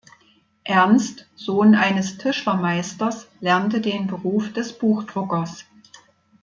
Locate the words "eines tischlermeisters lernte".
1.75-3.81